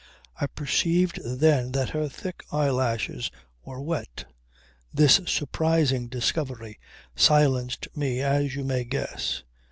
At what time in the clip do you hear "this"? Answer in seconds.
4.91-5.21